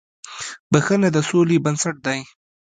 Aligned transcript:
•بښنه 0.71 1.09
د 1.15 1.17
سولې 1.29 1.57
بنسټ 1.65 1.95
دی. 2.05 2.19